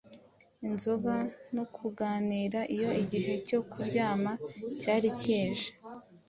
inzoga 0.67 1.15
no 1.55 1.63
kuganira 1.75 2.59
Iyo 2.75 2.89
igihe 3.01 3.33
cyo 3.47 3.59
kuryama 3.71 4.31
cyari 4.81 5.09
kije 5.19 5.69